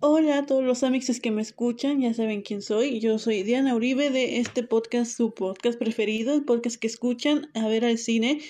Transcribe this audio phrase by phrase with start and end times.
[0.00, 3.00] Hola a todos los amixes que me escuchan, ya saben quién soy.
[3.00, 7.68] Yo soy Diana Uribe de este podcast, su podcast preferido, el podcast que escuchan a
[7.68, 8.40] ver al cine.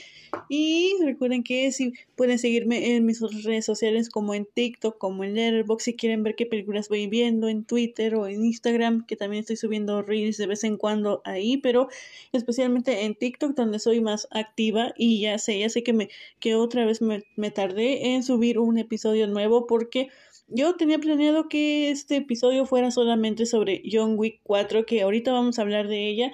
[0.48, 5.34] Y recuerden que si pueden seguirme en mis redes sociales como en TikTok, como en
[5.34, 9.40] Letterboxd, si quieren ver qué películas voy viendo, en Twitter o en Instagram, que también
[9.40, 11.88] estoy subiendo reels de vez en cuando ahí, pero
[12.32, 16.08] especialmente en TikTok donde soy más activa y ya sé, ya sé que me
[16.40, 20.08] que otra vez me, me tardé en subir un episodio nuevo porque
[20.48, 25.58] yo tenía planeado que este episodio fuera solamente sobre John Wick 4, que ahorita vamos
[25.58, 26.32] a hablar de ella,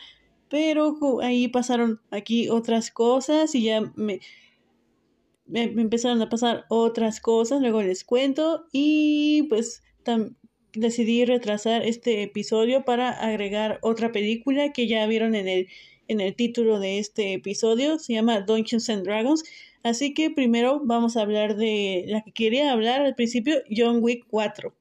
[0.52, 4.20] pero ahí pasaron aquí otras cosas y ya me,
[5.47, 9.83] me, empezaron a pasar otras cosas, luego les cuento y pues
[10.75, 15.69] decidí retrasar este episodio para agregar otra película que ya vieron en el,
[16.09, 19.45] en el título de este episodio, se llama Dungeons and Dragons
[19.83, 24.27] Así que primero vamos a hablar de la que quería hablar al principio, John Wick
[24.28, 24.72] 4.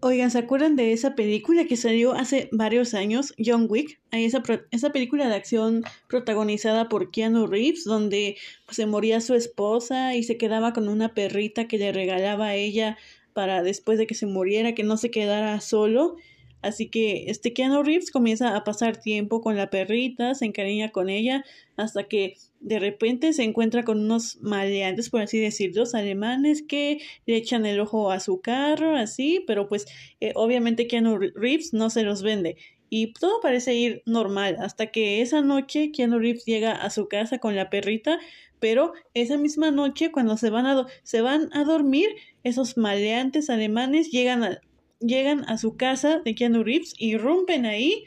[0.00, 4.00] Oigan, ¿se acuerdan de esa película que salió hace varios años, John Wick?
[4.12, 10.14] Esa, esa película de acción protagonizada por Keanu Reeves, donde pues, se moría su esposa
[10.14, 12.96] y se quedaba con una perrita que le regalaba a ella
[13.32, 16.14] para después de que se muriera, que no se quedara solo.
[16.60, 21.08] Así que este Keanu Reeves comienza a pasar tiempo con la perrita, se encariña con
[21.08, 21.44] ella,
[21.76, 27.36] hasta que de repente se encuentra con unos maleantes, por así decirlo, alemanes que le
[27.36, 29.86] echan el ojo a su carro, así, pero pues
[30.20, 32.56] eh, obviamente Keanu Reeves no se los vende.
[32.90, 37.38] Y todo parece ir normal, hasta que esa noche Keanu Reeves llega a su casa
[37.38, 38.18] con la perrita,
[38.60, 42.08] pero esa misma noche cuando se van a, se van a dormir,
[42.42, 44.60] esos maleantes alemanes llegan a,
[45.00, 48.04] llegan a su casa de Keanu Reeves, irrumpen ahí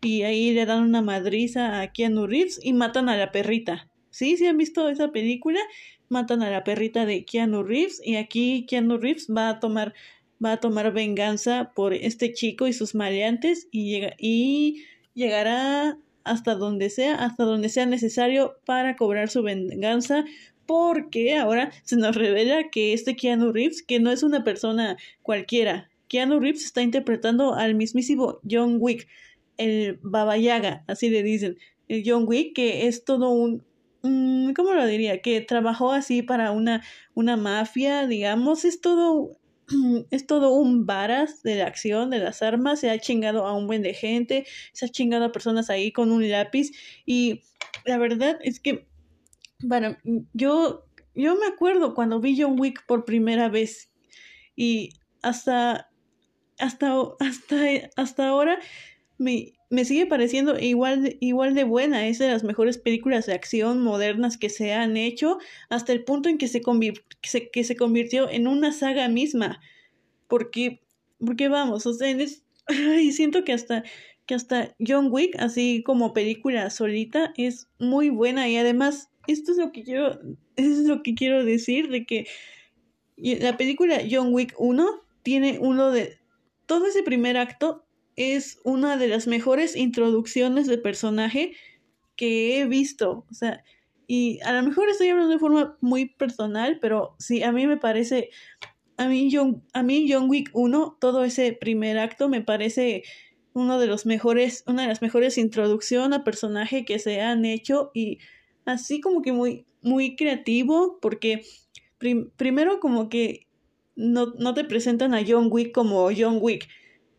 [0.00, 3.88] y ahí le dan una madriza a Keanu Reeves y matan a la perrita.
[4.10, 4.36] ¿Sí?
[4.36, 5.60] ¿Sí han visto esa película?
[6.08, 9.94] Matan a la perrita de Keanu Reeves y aquí Keanu Reeves va a tomar
[10.44, 14.84] va a tomar venganza por este chico y sus maleantes y llega y
[15.14, 20.24] llegará hasta donde sea, hasta donde sea necesario para cobrar su venganza
[20.66, 25.91] porque ahora se nos revela que este Keanu Reeves, que no es una persona cualquiera,
[26.12, 29.08] Keanu Reeves está interpretando al mismísimo John Wick,
[29.56, 31.56] el Baba Yaga, así le dicen.
[31.88, 33.64] El John Wick, que es todo un,
[34.54, 35.22] ¿cómo lo diría?
[35.22, 36.84] Que trabajó así para una,
[37.14, 39.38] una mafia, digamos, es todo,
[40.10, 43.66] es todo un varas de la acción, de las armas, se ha chingado a un
[43.66, 44.44] buen de gente,
[44.74, 46.72] se ha chingado a personas ahí con un lápiz
[47.06, 47.40] y
[47.86, 48.86] la verdad es que,
[49.60, 49.96] bueno,
[50.34, 50.84] yo,
[51.14, 53.90] yo me acuerdo cuando vi John Wick por primera vez
[54.54, 54.90] y
[55.22, 55.88] hasta
[56.58, 57.56] hasta, hasta,
[57.96, 58.58] hasta ahora
[59.18, 62.06] me, me sigue pareciendo igual igual de buena.
[62.06, 65.38] Es de las mejores películas de acción modernas que se han hecho,
[65.70, 69.60] hasta el punto en que se, que se, convirtió en una saga misma.
[70.28, 70.80] Porque,
[71.24, 72.42] porque vamos, o sea, es,
[73.00, 73.82] y siento que hasta,
[74.26, 78.50] que hasta John Wick, así como película solita, es muy buena.
[78.50, 80.20] Y además, esto es lo que quiero,
[80.56, 82.26] es lo que quiero decir, de que
[83.16, 84.86] la película John Wick 1
[85.22, 86.18] tiene uno de,
[86.72, 87.84] todo ese primer acto
[88.16, 91.52] es una de las mejores introducciones de personaje
[92.16, 93.26] que he visto.
[93.30, 93.62] O sea,
[94.06, 97.76] y a lo mejor estoy hablando de forma muy personal, pero sí, a mí me
[97.76, 98.30] parece,
[98.96, 103.02] a mí John, a mí John Wick 1, todo ese primer acto me parece
[103.52, 107.90] uno de los mejores, una de las mejores introducciones a personaje que se han hecho
[107.92, 108.16] y
[108.64, 111.42] así como que muy, muy creativo, porque
[112.38, 113.46] primero como que
[113.96, 116.68] no, no te presentan a John Wick como John Wick,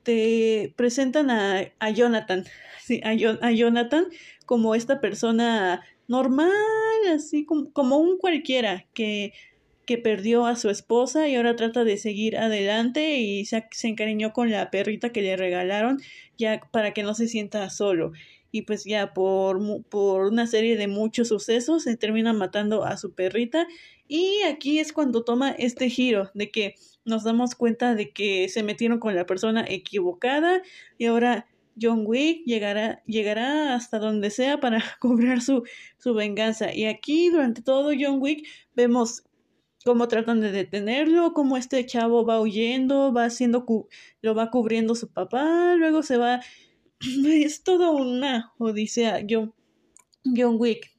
[0.04, 2.46] te presentan a, a Jonathan,
[2.82, 3.12] sí, a,
[3.46, 4.06] a, Jonathan
[4.46, 6.52] como esta persona normal,
[7.14, 9.34] así como, como un cualquiera que,
[9.86, 14.34] que perdió a su esposa y ahora trata de seguir adelante y se, se encariñó
[14.34, 16.00] con la perrita que le regalaron
[16.38, 18.12] ya para que no se sienta solo.
[18.52, 23.14] Y pues ya por, por una serie de muchos sucesos se termina matando a su
[23.14, 23.68] perrita
[24.14, 28.62] y aquí es cuando toma este giro de que nos damos cuenta de que se
[28.62, 30.62] metieron con la persona equivocada
[31.00, 31.48] y ahora
[31.82, 35.64] John Wick llegará, llegará hasta donde sea para cobrar su,
[35.98, 36.72] su venganza.
[36.72, 39.24] Y aquí durante todo John Wick vemos
[39.84, 43.66] cómo tratan de detenerlo, cómo este chavo va huyendo, va haciendo,
[44.22, 46.40] lo va cubriendo su papá, luego se va
[47.26, 49.26] es todo una odisea.
[49.28, 49.56] John,
[50.24, 50.92] John Wick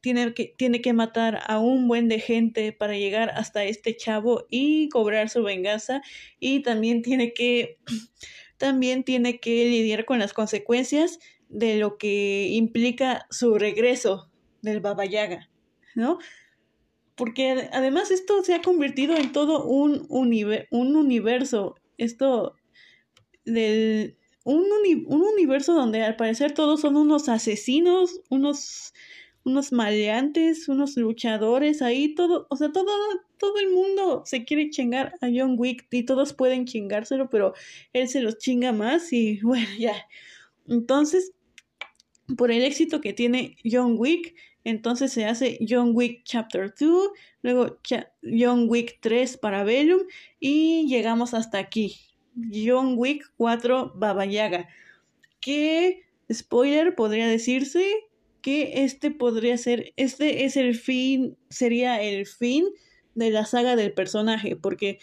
[0.00, 4.46] tiene, que, tiene que matar a un buen de gente para llegar hasta este chavo
[4.50, 6.02] y cobrar su venganza.
[6.38, 7.78] Y también tiene que,
[8.58, 11.18] también tiene que lidiar con las consecuencias
[11.48, 14.30] de lo que implica su regreso
[14.62, 15.50] del Baba Yaga,
[15.94, 16.18] ¿no?
[17.20, 22.54] porque además esto se ha convertido en todo un, un universo, esto
[23.44, 24.16] del
[24.54, 28.92] un, un universo donde al parecer todos son unos asesinos, unos
[29.44, 32.90] unos maleantes, unos luchadores ahí, todo, o sea, todo,
[33.38, 37.54] todo el mundo se quiere chingar a John Wick y todos pueden chingárselo, pero
[37.92, 39.94] él se los chinga más y bueno, ya.
[40.68, 41.32] Entonces,
[42.36, 47.10] por el éxito que tiene John Wick, entonces se hace John Wick Chapter 2,
[47.42, 47.80] luego
[48.22, 50.02] John Wick 3 para Bellum
[50.38, 52.09] y llegamos hasta aquí.
[52.52, 54.68] John Wick 4 Baba Yaga.
[55.40, 57.84] Que, spoiler, podría decirse
[58.42, 62.66] que este podría ser, este es el fin, sería el fin
[63.14, 64.98] de la saga del personaje, porque,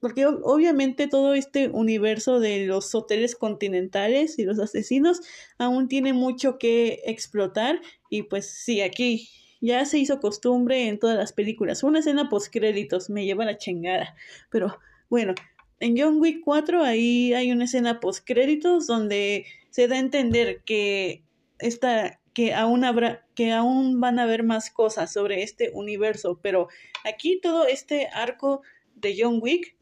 [0.00, 5.20] porque obviamente todo este universo de los hoteles continentales y los asesinos
[5.58, 7.80] aún tiene mucho que explotar
[8.10, 9.28] y pues sí, aquí
[9.60, 11.82] ya se hizo costumbre en todas las películas.
[11.82, 14.14] Una escena post créditos me lleva la chingada,
[14.50, 14.78] pero
[15.10, 15.34] bueno,
[15.80, 20.62] en John Wick 4 ahí hay una escena post créditos donde se da a entender
[20.64, 21.24] que
[21.58, 26.68] esta que aún habrá, que aún van a haber más cosas sobre este universo, pero
[27.04, 28.62] aquí todo este arco
[28.94, 29.76] de John Wick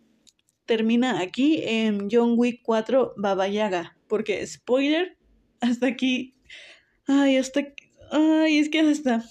[0.64, 5.18] termina aquí en John Wick 4 Baba Yaga, porque spoiler,
[5.60, 6.34] hasta aquí,
[7.06, 7.60] ay, hasta,
[8.10, 9.22] ay, es que hasta,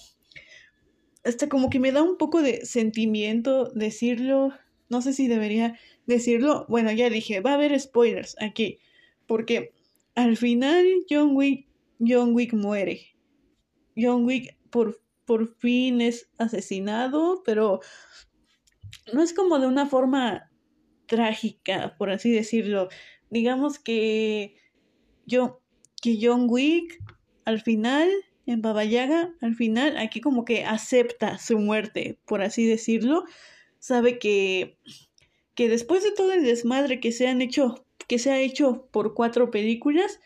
[1.24, 4.52] hasta como que me da un poco de sentimiento decirlo,
[4.88, 8.78] no sé si debería decirlo, bueno, ya dije, va a haber spoilers aquí,
[9.26, 9.72] porque
[10.14, 11.68] al final John Wick,
[11.98, 13.14] John Wick muere.
[13.96, 17.80] John Wick por, por fin es asesinado, pero
[19.12, 20.50] no es como de una forma
[21.06, 22.88] trágica, por así decirlo.
[23.30, 24.56] Digamos que
[25.26, 25.60] yo,
[26.02, 27.02] que John Wick
[27.44, 28.10] al final,
[28.46, 33.24] en Baba al final, aquí como que acepta su muerte, por así decirlo.
[33.78, 34.78] Sabe que,
[35.56, 39.14] que después de todo el desmadre que se han hecho, que se ha hecho por
[39.14, 40.20] cuatro películas,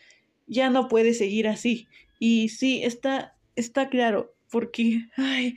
[0.45, 1.87] ya no puede seguir así.
[2.19, 5.55] Y sí, está está claro, porque, ay,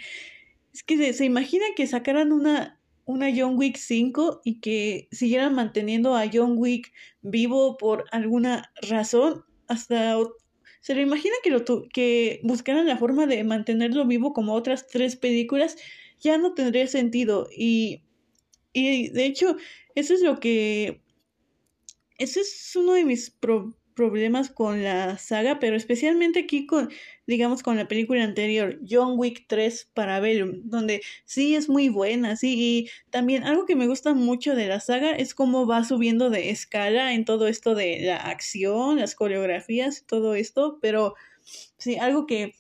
[0.73, 6.17] es que se, imagina que sacaran una, una John Wick 5 y que siguieran manteniendo
[6.17, 6.93] a John Wick
[7.23, 10.17] vivo por alguna razón, hasta
[10.81, 15.17] se lo imagina que, lo que buscaran la forma de mantenerlo vivo como otras tres
[15.17, 15.77] películas,
[16.21, 17.49] ya no tendría sentido.
[17.57, 18.03] Y,
[18.75, 19.57] y de hecho,
[19.95, 21.01] eso es lo que...
[22.19, 26.91] Ese es uno de mis problemas problemas con la saga, pero especialmente aquí con,
[27.27, 32.37] digamos, con la película anterior, John Wick 3 para Bellum, donde sí es muy buena,
[32.37, 36.31] sí, y también algo que me gusta mucho de la saga es cómo va subiendo
[36.31, 41.15] de escala en todo esto de la acción, las coreografías, todo esto, pero
[41.79, 42.55] sí, algo que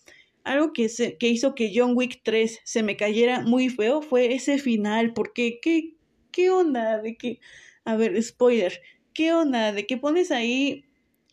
[0.45, 4.35] algo que, se, que hizo que John Wick 3 se me cayera muy feo fue
[4.35, 5.95] ese final, porque qué,
[6.35, 7.41] qué onda de que,
[7.85, 8.81] a ver, spoiler,
[9.13, 10.85] qué onda de que pones ahí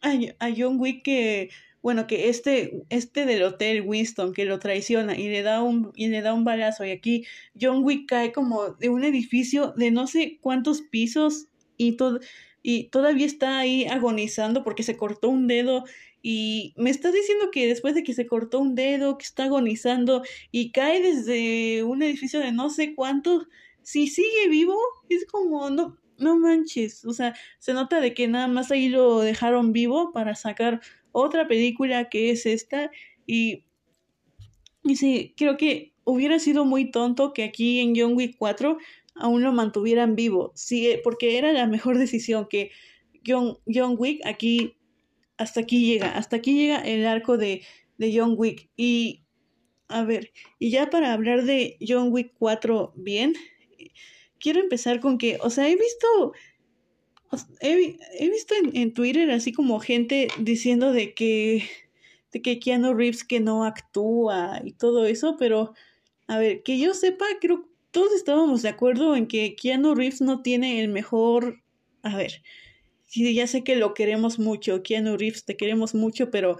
[0.01, 0.13] a,
[0.55, 1.49] John Wick que,
[1.81, 6.07] bueno, que este, este del hotel Winston que lo traiciona y le da un, y
[6.09, 7.25] le da un balazo y aquí
[7.59, 12.19] John Wick cae como de un edificio de no sé cuántos pisos y todo
[12.63, 15.83] y todavía está ahí agonizando porque se cortó un dedo
[16.21, 20.21] y me está diciendo que después de que se cortó un dedo, que está agonizando
[20.51, 23.47] y cae desde un edificio de no sé cuántos,
[23.83, 24.77] si sigue vivo,
[25.09, 29.19] es como no no manches, o sea, se nota de que nada más ahí lo
[29.21, 30.79] dejaron vivo para sacar
[31.11, 32.91] otra película que es esta
[33.25, 33.65] y,
[34.83, 38.77] y sí, creo que hubiera sido muy tonto que aquí en John Wick 4
[39.15, 42.71] aún lo mantuvieran vivo, sí, porque era la mejor decisión que
[43.25, 44.77] John, John Wick aquí,
[45.37, 47.63] hasta aquí llega, hasta aquí llega el arco de,
[47.97, 49.23] de John Wick y
[49.87, 53.33] a ver, y ya para hablar de John Wick 4 bien,
[54.39, 56.33] quiero empezar con que, o sea, he visto,
[57.61, 61.63] he, visto en, Twitter así como gente diciendo de que,
[62.31, 65.73] de que Keanu Reeves que no actúa y todo eso, pero,
[66.27, 70.21] a ver, que yo sepa, creo que todos estábamos de acuerdo en que Keanu Reeves
[70.21, 71.61] no tiene el mejor,
[72.03, 72.41] a ver,
[73.13, 76.57] ya sé que lo queremos mucho, Keanu Reeves, te queremos mucho, pero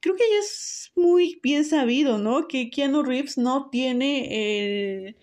[0.00, 2.48] creo que ya es muy bien sabido, ¿no?
[2.48, 5.16] Que Keanu Reeves no tiene el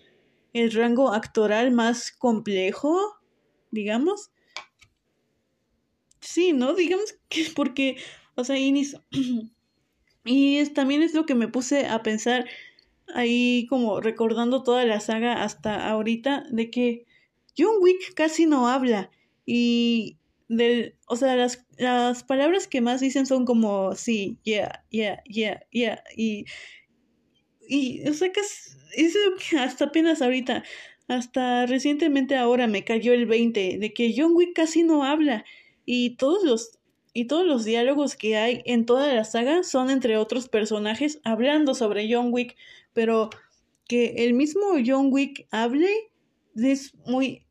[0.58, 3.18] el rango actoral más complejo,
[3.72, 4.32] digamos.
[6.20, 6.74] Sí, ¿no?
[6.76, 7.98] Digamos que porque,
[8.36, 8.74] o sea, y,
[10.26, 12.46] y también es lo que me puse a pensar
[13.14, 17.06] ahí como recordando toda la saga hasta ahorita de que
[17.58, 19.10] John Wick casi no habla
[19.46, 20.18] y
[20.50, 25.62] del, o sea, las, las palabras que más dicen son como sí, yeah, yeah, yeah,
[25.72, 26.46] yeah y
[27.68, 28.78] y, o sea, que es,
[29.58, 30.64] hasta apenas ahorita,
[31.08, 35.46] hasta recientemente ahora me cayó el 20 de que John Wick casi no habla
[35.86, 36.80] y todos los
[37.14, 41.74] y todos los diálogos que hay en toda la saga son entre otros personajes hablando
[41.74, 42.56] sobre John Wick,
[42.94, 43.32] pero
[43.88, 45.90] que el mismo John Wick hable
[46.56, 47.44] es muy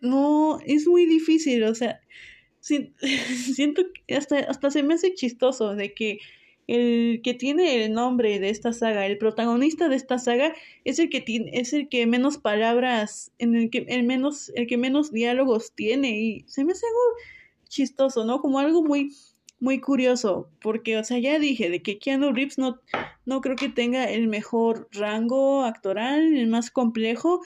[0.00, 2.00] no es muy difícil, o sea,
[2.60, 6.18] siento que hasta hasta se me hace chistoso de que
[6.66, 10.54] el que tiene el nombre de esta saga, el protagonista de esta saga,
[10.84, 14.66] es el que tiene, es el que menos palabras, en el que el menos, el
[14.66, 17.28] que menos diálogos tiene, y se me hace algo
[17.68, 18.40] chistoso, ¿no?
[18.40, 19.12] Como algo muy,
[19.60, 22.80] muy curioso, porque, o sea, ya dije de que Keanu Reeves no,
[23.24, 27.42] no creo que tenga el mejor rango actoral, el más complejo,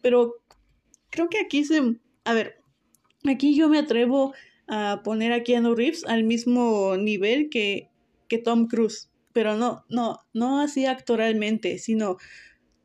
[0.00, 0.34] pero
[1.10, 1.80] creo que aquí se,
[2.24, 2.56] a ver,
[3.24, 4.34] aquí yo me atrevo
[4.66, 7.88] a poner a Keanu Reeves al mismo nivel que
[8.38, 12.18] Tom Cruise, pero no, no, no así actoralmente, sino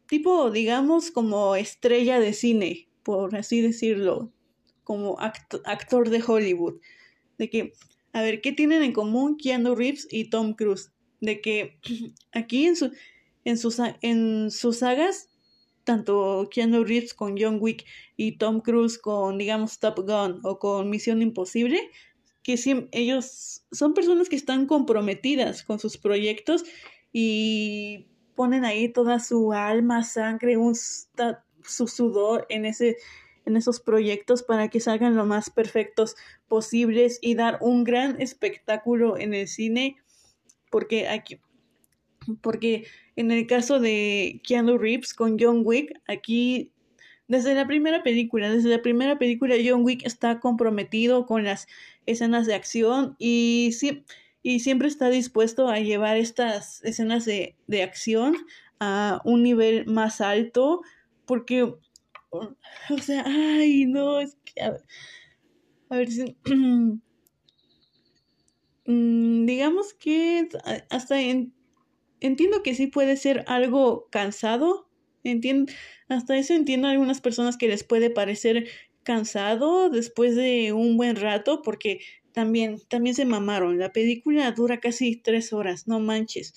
[0.08, 4.34] tipo, digamos, como estrella de cine, por así decirlo,
[4.84, 6.82] como actor de Hollywood.
[7.38, 7.74] De que,
[8.12, 10.92] a ver, ¿qué tienen en común Keanu Reeves y Tom Cruise?
[11.22, 11.80] De que
[12.32, 12.92] aquí en, su,
[13.46, 15.30] en, sus, en sus sagas,
[15.84, 17.86] tanto Keanu Reeves con John Wick
[18.18, 21.80] y Tom Cruise con, digamos, Top Gun o con Misión Imposible,
[22.56, 26.64] que ellos son personas que están comprometidas con sus proyectos
[27.14, 32.98] y ponen ahí toda su alma, sangre, un, su sudor en, ese,
[33.46, 36.16] en esos proyectos para que salgan lo más perfectos
[36.48, 39.98] posibles y dar un gran espectáculo en el cine,
[40.72, 41.40] porque aquí,
[42.42, 46.72] porque en el caso de Keanu Reeves con John Wick, aquí
[47.30, 51.68] desde la primera película, desde la primera película John Wick está comprometido con las
[52.10, 53.72] escenas de acción y,
[54.42, 58.36] y siempre está dispuesto a llevar estas escenas de, de acción
[58.80, 60.82] a un nivel más alto
[61.26, 61.64] porque,
[62.32, 66.38] o sea, ay, no, es que, a, ver si...
[68.86, 70.50] Mm, digamos que
[70.90, 71.20] hasta
[72.22, 74.90] entiendo que sí puede ser algo cansado.
[75.24, 75.72] Entiendo,
[76.08, 78.68] hasta eso entiendo a algunas personas que les puede parecer
[79.10, 82.00] cansado después de un buen rato porque
[82.32, 83.80] también, también se mamaron.
[83.80, 86.54] La película dura casi tres horas, no manches.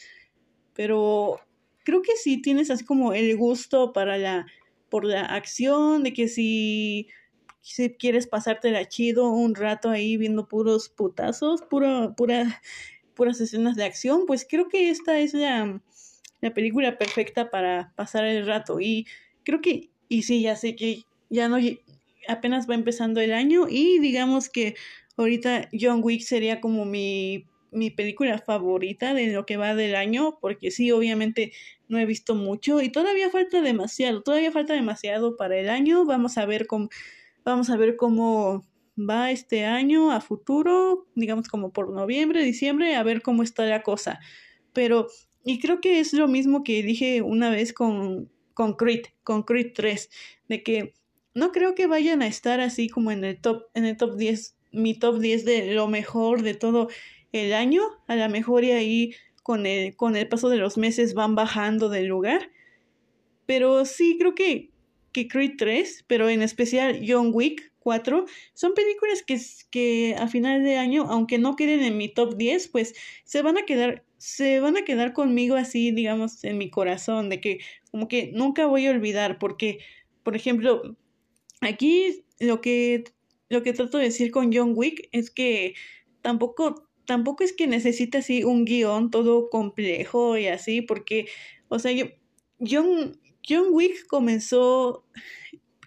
[0.75, 1.41] Pero
[1.83, 4.45] creo que si tienes así como el gusto para la,
[4.91, 7.09] por la acción, de que si,
[7.63, 12.61] si quieres pasártela chido un rato ahí viendo puros putazos, pura, pura,
[13.15, 15.81] puras escenas de acción, pues creo que esta es la,
[16.43, 18.79] la película perfecta para pasar el rato.
[18.79, 19.07] Y
[19.43, 21.57] creo que, y sí, ya sé que ya no,
[22.29, 24.75] apenas va empezando el año y digamos que
[25.17, 30.39] ahorita John Wick sería como mi, mi película favorita de lo que va del año,
[30.41, 31.53] porque sí, obviamente
[31.89, 36.05] no he visto mucho y todavía falta demasiado, todavía falta demasiado para el año.
[36.05, 36.89] Vamos a ver cómo,
[37.45, 38.65] vamos a ver cómo
[38.99, 43.83] va este año a futuro, digamos como por noviembre, diciembre, a ver cómo está la
[43.83, 44.21] cosa.
[44.73, 45.09] Pero,
[45.45, 49.73] y creo que es lo mismo que dije una vez con, con Creed, con Creed
[49.75, 50.11] 3,
[50.49, 50.95] de que
[51.35, 54.57] no creo que vayan a estar así como en el top, en el top 10,
[54.73, 56.89] mi top 10 de lo mejor de todo
[57.33, 57.83] el año.
[58.07, 61.89] A lo mejor y ahí con el, con el paso de los meses van bajando
[61.89, 62.51] del lugar.
[63.47, 64.71] Pero sí, creo que,
[65.13, 70.63] que Creed 3, pero en especial John Wick 4, son películas que, que a final
[70.63, 74.61] de año, aunque no queden en mi top 10, pues se van a quedar, se
[74.61, 77.59] van a quedar conmigo así, digamos, en mi corazón, de que
[77.91, 79.81] como que nunca voy a olvidar, porque,
[80.23, 80.97] por ejemplo,
[81.63, 83.05] Aquí lo que,
[83.49, 85.75] lo que trato de decir con John Wick es que
[86.21, 91.29] tampoco, tampoco es que necesite así un guion todo complejo y así, porque,
[91.69, 92.07] o sea, yo,
[92.59, 95.07] John, John Wick comenzó,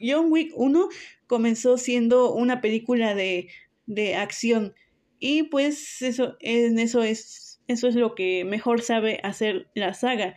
[0.01, 0.89] John Wick 1
[1.27, 3.49] comenzó siendo una película de,
[3.85, 4.73] de acción
[5.19, 10.35] y pues eso, en eso es, eso es lo que mejor sabe hacer la saga,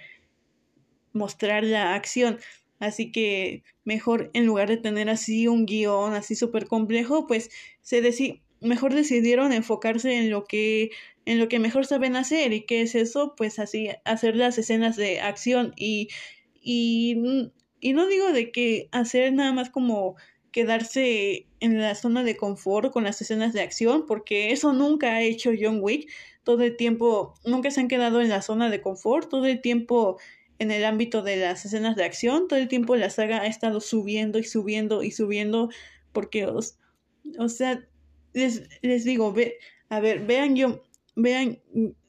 [1.12, 2.38] mostrar la acción.
[2.78, 7.50] Así que mejor en lugar de tener así un guion así súper complejo, pues
[7.82, 10.90] se deci mejor decidieron enfocarse en lo que
[11.24, 14.96] en lo que mejor saben hacer y qué es eso, pues así hacer las escenas
[14.96, 16.08] de acción y
[16.60, 17.16] y,
[17.80, 20.16] y no digo de que hacer nada más como
[20.52, 25.22] quedarse en la zona de confort con las escenas de acción, porque eso nunca ha
[25.22, 26.10] hecho John Wick.
[26.42, 30.18] Todo el tiempo, nunca se han quedado en la zona de confort, todo el tiempo
[30.58, 32.48] en el ámbito de las escenas de acción.
[32.48, 35.70] Todo el tiempo la saga ha estado subiendo y subiendo y subiendo
[36.12, 36.78] porque, os,
[37.38, 37.84] o sea,
[38.32, 40.82] les, les digo, ve, a ver, vean yo,
[41.16, 41.58] vean,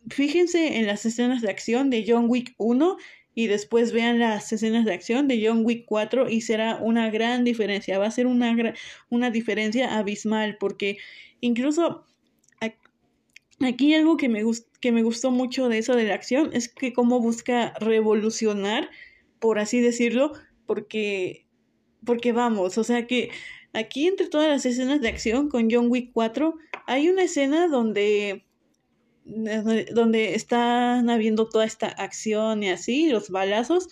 [0.09, 2.97] fíjense en las escenas de acción de John Wick 1
[3.35, 7.43] y después vean las escenas de acción de John Wick 4 y será una gran
[7.43, 8.75] diferencia, va a ser una,
[9.09, 10.97] una diferencia abismal porque
[11.39, 12.05] incluso
[13.61, 14.43] aquí algo que me,
[14.79, 18.89] que me gustó mucho de eso de la acción es que cómo busca revolucionar,
[19.39, 20.33] por así decirlo,
[20.65, 21.47] porque,
[22.05, 23.31] porque vamos, o sea que
[23.73, 26.55] aquí entre todas las escenas de acción con John Wick 4
[26.87, 28.45] hay una escena donde
[29.25, 33.87] donde están habiendo toda esta acción y así, los balazos,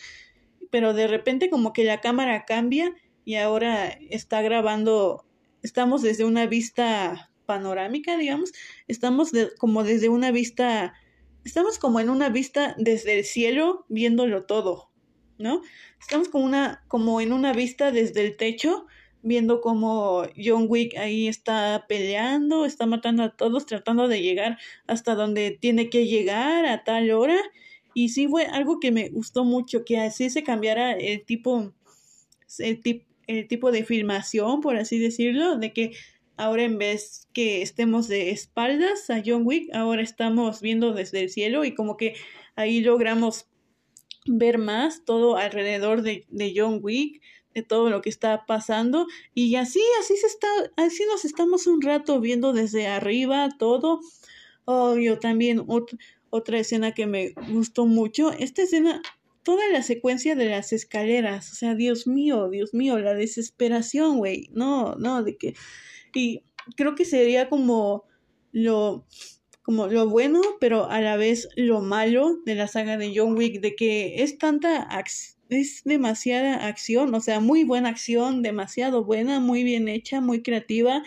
[0.72, 5.26] pero de repente como que la cámara cambia y ahora está grabando,
[5.62, 8.54] estamos desde una vista panorámica, digamos,
[8.88, 10.94] estamos como desde una vista,
[11.44, 14.92] estamos como en una vista desde el cielo viéndolo todo,
[15.40, 15.64] ¿no?
[16.00, 18.86] Estamos como una, como en una vista desde el techo,
[19.24, 25.16] viendo como John Wick ahí está peleando, está matando a todos, tratando de llegar hasta
[25.16, 27.38] donde tiene que llegar a tal hora.
[27.94, 31.74] Y sí fue algo que me gustó mucho, que así se cambiara el tipo,
[32.60, 32.82] el,
[33.26, 35.94] el tipo de filmación, por así decirlo, de que
[36.38, 41.30] Ahora en vez que estemos de espaldas a John Wick, ahora estamos viendo desde el
[41.30, 42.16] cielo y como que
[42.56, 43.48] ahí logramos
[44.28, 46.26] ver más todo alrededor de,
[46.56, 47.22] John Wick,
[47.56, 51.82] de todo lo que está pasando y así, así se está, así nos estamos un
[51.82, 54.00] rato viendo desde arriba todo.
[54.66, 55.66] Oh, yo también
[56.30, 59.02] otra escena que me gustó mucho, esta escena
[59.48, 64.50] toda la secuencia de las escaleras, o sea, Dios mío, Dios mío, la desesperación, güey,
[64.52, 65.56] no, no, de que
[66.14, 66.44] y
[66.76, 68.04] creo que sería como
[68.52, 69.06] lo,
[69.62, 73.62] como lo bueno, pero a la vez lo malo de la saga de John Wick,
[73.62, 74.88] de que es tanta
[75.50, 81.04] es demasiada acción, o sea, muy buena acción, demasiado buena, muy bien hecha, muy creativa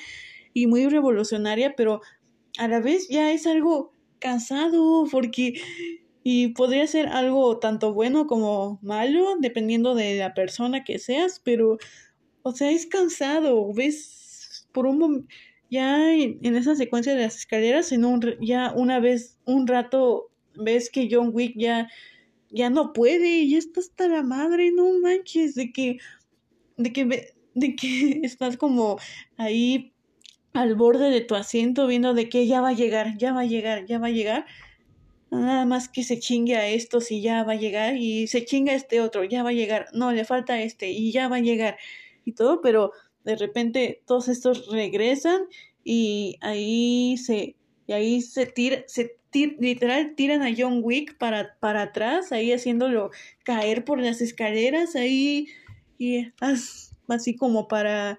[0.54, 2.00] y muy revolucionaria, pero
[2.58, 5.60] a la vez ya es algo cansado porque
[6.22, 11.78] y podría ser algo tanto bueno como malo, dependiendo de la persona que seas, pero
[12.42, 14.19] o sea, es cansado, ves
[14.72, 15.26] por un
[15.70, 20.90] ya en, esa secuencia de las escaleras, en un, ya una vez, un rato, ves
[20.90, 21.88] que John Wick ya,
[22.50, 25.98] ya no puede, ya está hasta la madre, no manches, de que,
[26.76, 28.98] de que, de que estás como
[29.36, 29.92] ahí
[30.52, 33.46] al borde de tu asiento viendo de que ya va a llegar, ya va a
[33.46, 34.46] llegar, ya va a llegar.
[35.30, 38.72] Nada más que se chingue a estos y ya va a llegar y se chinga
[38.72, 39.86] a este otro, ya va a llegar.
[39.92, 41.78] No, le falta este y ya va a llegar
[42.24, 42.90] y todo, pero
[43.24, 45.42] de repente todos estos regresan
[45.84, 47.56] y ahí se,
[47.86, 53.10] y ahí se tira, se literal tiran a John Wick para, para atrás, ahí haciéndolo
[53.44, 55.46] caer por las escaleras, ahí,
[55.98, 56.32] y
[57.08, 58.18] así como para,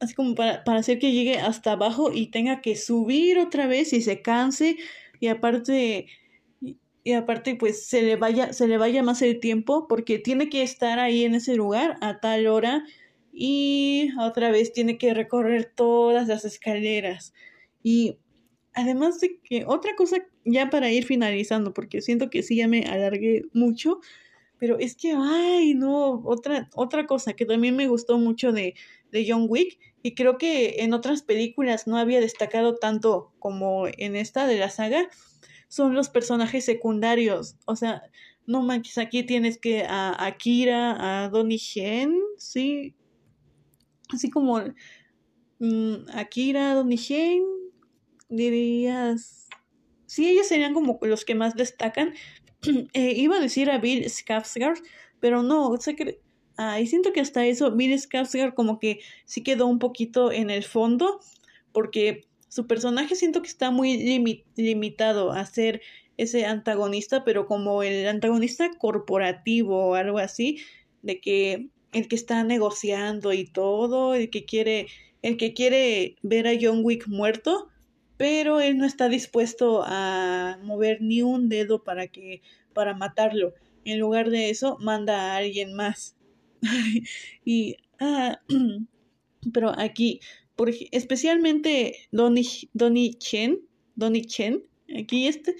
[0.00, 3.92] así como para, para hacer que llegue hasta abajo y tenga que subir otra vez
[3.92, 4.76] y se canse,
[5.20, 6.06] y aparte,
[7.04, 10.62] y aparte pues se le vaya, se le vaya más el tiempo, porque tiene que
[10.62, 12.84] estar ahí en ese lugar a tal hora,
[13.36, 17.34] y otra vez tiene que recorrer todas las escaleras.
[17.82, 18.18] Y
[18.72, 22.84] además de que otra cosa ya para ir finalizando, porque siento que sí ya me
[22.84, 24.00] alargué mucho,
[24.58, 28.74] pero es que, ay, no, otra, otra cosa que también me gustó mucho de,
[29.10, 34.16] de John Wick y creo que en otras películas no había destacado tanto como en
[34.16, 35.08] esta de la saga,
[35.68, 37.56] son los personajes secundarios.
[37.66, 38.02] O sea,
[38.46, 42.94] no manches, aquí tienes que a Akira, a Donnie Yen, sí,
[44.14, 44.62] así como
[45.58, 47.42] mm, Akira, Donnie
[48.28, 49.48] dirías...
[50.06, 52.14] Sí, ellos serían como los que más destacan.
[52.94, 54.80] Eh, iba a decir a Bill Skarsgård,
[55.20, 56.18] pero no, sé que...
[56.56, 60.48] Ah, y siento que hasta eso, Bill Skarsgård como que sí quedó un poquito en
[60.48, 61.20] el fondo,
[61.72, 63.98] porque su personaje siento que está muy
[64.56, 65.82] limitado a ser
[66.16, 70.58] ese antagonista, pero como el antagonista corporativo o algo así,
[71.02, 74.88] de que el que está negociando y todo, el que quiere,
[75.22, 77.68] el que quiere ver a John Wick muerto,
[78.16, 83.54] pero él no está dispuesto a mover ni un dedo para que para matarlo.
[83.84, 86.16] En lugar de eso, manda a alguien más.
[87.44, 88.40] y ah,
[89.52, 90.20] pero aquí,
[90.56, 93.60] por, especialmente Donnie, Donnie Chen,
[93.94, 94.64] Donnie Chen,
[94.98, 95.54] aquí este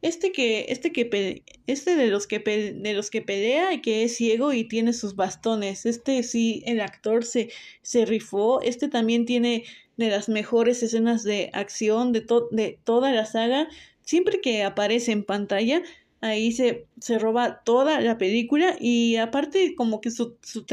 [0.00, 4.16] este que, este que, este de los que, de los que pelea y que es
[4.16, 5.86] ciego y tiene sus bastones.
[5.86, 7.50] Este sí, el actor se,
[7.82, 8.60] se rifó.
[8.62, 9.64] Este también tiene
[9.96, 13.68] de las mejores escenas de acción de, de toda la saga.
[14.02, 15.82] Siempre que aparece en pantalla,
[16.20, 20.64] ahí se, se roba toda la película y aparte como que su, su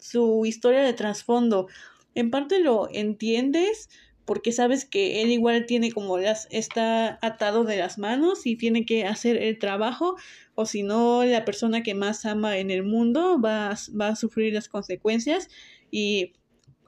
[0.00, 1.68] su historia de trasfondo,
[2.14, 3.88] en parte lo entiendes
[4.24, 8.84] porque sabes que él igual tiene como las está atado de las manos y tiene
[8.84, 10.16] que hacer el trabajo
[10.54, 14.52] o si no la persona que más ama en el mundo va, va a sufrir
[14.52, 15.48] las consecuencias
[15.90, 16.32] y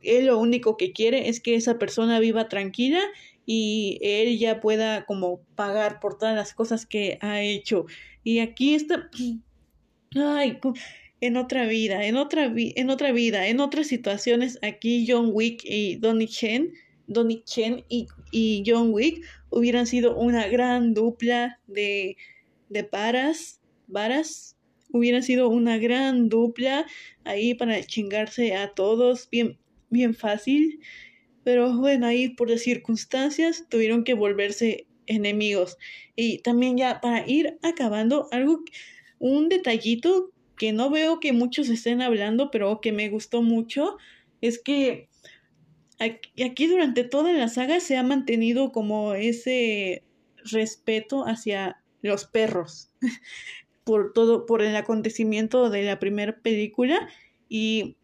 [0.02, 3.00] él lo único que quiere es que esa persona viva tranquila
[3.46, 7.86] y él ya pueda como pagar por todas las cosas que ha hecho.
[8.22, 9.10] Y aquí está,
[10.14, 10.58] ay,
[11.20, 15.96] en otra vida, en otra, en otra vida, en otras situaciones, aquí John Wick y
[15.96, 16.72] Donnie Chen,
[17.06, 22.16] Donnie Chen y, y John Wick hubieran sido una gran dupla de,
[22.68, 24.56] de paras, varas,
[24.92, 26.86] hubieran sido una gran dupla
[27.24, 29.58] ahí para chingarse a todos bien,
[29.90, 30.80] bien fácil.
[31.42, 35.76] Pero bueno, ahí por las circunstancias tuvieron que volverse enemigos.
[36.16, 38.64] Y también ya para ir acabando, algo,
[39.18, 43.96] un detallito que no veo que muchos estén hablando, pero que me gustó mucho,
[44.40, 45.08] es que
[45.98, 50.02] aquí durante toda la saga se ha mantenido como ese
[50.44, 52.90] respeto hacia los perros
[53.84, 57.08] por todo, por el acontecimiento de la primera película.
[57.48, 57.96] Y,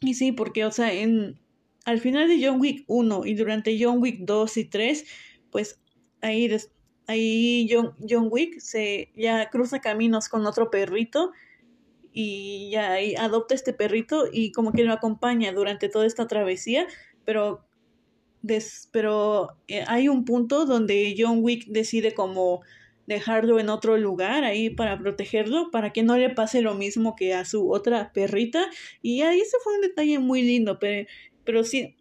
[0.00, 1.40] y sí, porque, o sea, en,
[1.84, 5.04] al final de John Wick 1 y durante John Wick 2 y 3,
[5.50, 5.80] pues
[6.20, 6.50] ahí,
[7.06, 11.32] ahí John, John Wick se ya cruza caminos con otro perrito
[12.14, 16.86] y ya ahí adopta este perrito y como que lo acompaña durante toda esta travesía,
[17.24, 17.66] pero,
[18.92, 22.62] pero eh, hay un punto donde John Wick decide como
[23.06, 27.34] dejarlo en otro lugar ahí para protegerlo, para que no le pase lo mismo que
[27.34, 28.70] a su otra perrita.
[29.02, 31.06] Y ahí se fue un detalle muy lindo, pero,
[31.44, 31.96] pero sí,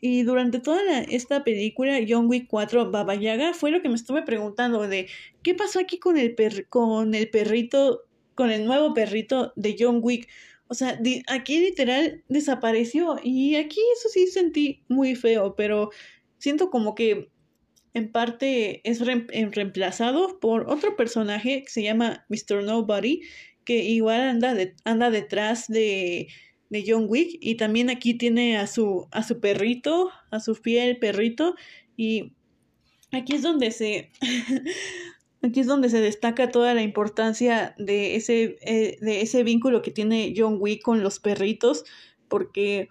[0.00, 4.22] y durante toda esta película, John Wick 4, Baba Yaga, fue lo que me estuve
[4.22, 5.06] preguntando de
[5.44, 8.02] qué pasó aquí con el, per con el perrito,
[8.34, 10.28] con el nuevo perrito de John Wick.
[10.68, 15.90] O sea, aquí literal desapareció y aquí eso sí sentí muy feo, pero
[16.38, 17.30] siento como que
[17.94, 22.64] en parte es reemplazado por otro personaje que se llama Mr.
[22.64, 23.20] Nobody,
[23.64, 26.28] que igual anda, anda detrás de
[26.72, 30.98] de John Wick y también aquí tiene a su a su perrito, a su fiel
[30.98, 31.54] perrito
[31.98, 32.32] y
[33.12, 34.10] aquí es donde se
[35.42, 39.90] aquí es donde se destaca toda la importancia de ese eh, de ese vínculo que
[39.90, 41.84] tiene John Wick con los perritos
[42.28, 42.88] porque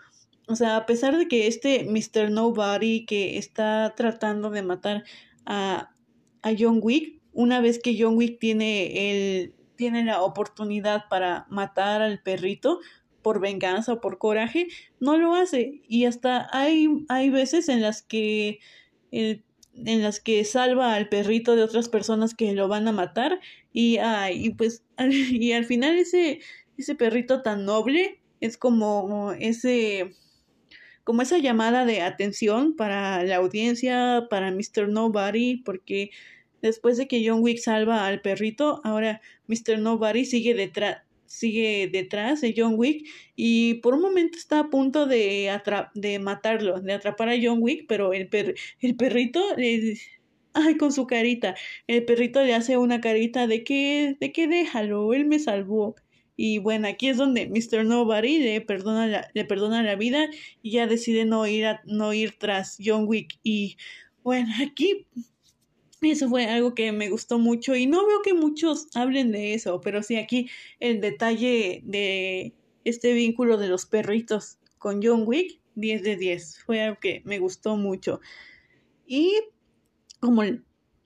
[0.47, 2.29] o sea, a pesar de que este Mr.
[2.29, 5.03] Nobody que está tratando de matar
[5.45, 5.95] a,
[6.41, 12.03] a John Wick, una vez que John Wick tiene el tiene la oportunidad para matar
[12.03, 12.81] al perrito,
[13.23, 14.67] por venganza o por coraje,
[14.99, 15.81] no lo hace.
[15.87, 18.59] Y hasta hay, hay veces en las que
[19.75, 23.39] en las que salva al perrito de otras personas que lo van a matar
[23.73, 26.41] y, ay, y pues y al final ese
[26.77, 30.15] ese perrito tan noble es como ese
[31.03, 34.87] como esa llamada de atención para la audiencia, para Mr.
[34.87, 36.11] Nobody, porque
[36.61, 39.79] después de que John Wick salva al perrito, ahora Mr.
[39.79, 45.05] Nobody sigue detrás sigue detrás de John Wick y por un momento está a punto
[45.05, 45.49] de,
[45.95, 49.41] de matarlo, de atrapar a John Wick, pero el, per el perrito,
[50.53, 51.55] ay, con su carita,
[51.87, 55.95] el perrito le hace una carita de que, de que déjalo, él me salvó.
[56.35, 57.85] Y bueno, aquí es donde Mr.
[57.85, 60.27] Nobody le perdona la, le perdona la vida
[60.61, 63.39] y ya decide no ir, a, no ir tras John Wick.
[63.43, 63.77] Y
[64.23, 65.05] bueno, aquí
[66.09, 69.81] eso fue algo que me gustó mucho y no veo que muchos hablen de eso,
[69.81, 72.53] pero sí aquí el detalle de
[72.85, 77.37] este vínculo de los perritos con John Wick, 10 de 10, fue algo que me
[77.37, 78.19] gustó mucho.
[79.05, 79.31] Y
[80.19, 80.41] como,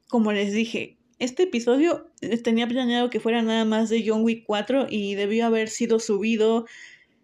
[0.07, 2.09] como les dije, este episodio
[2.43, 6.65] tenía planeado que fuera nada más de John Wick 4 y debió haber sido subido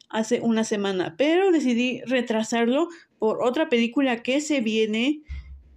[0.09, 5.21] hace una semana, pero decidí retrasarlo por otra película que se viene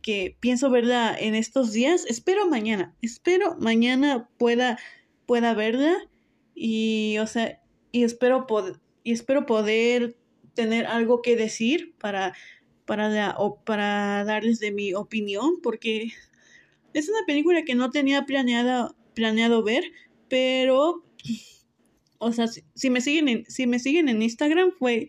[0.04, 2.04] que pienso verla en estos días.
[2.06, 4.78] Espero mañana, espero mañana pueda,
[5.24, 5.96] pueda verla
[6.54, 8.46] y, o sea, y espero,
[9.02, 10.14] y espero poder
[10.52, 12.34] tener algo que decir para,
[12.84, 16.12] para, o para darles de mi opinión, porque
[16.92, 19.84] es una película que no tenía planeada, planeado ver,
[20.28, 21.02] pero,
[22.18, 25.08] o sea, si, me siguen en, si me siguen en Instagram fue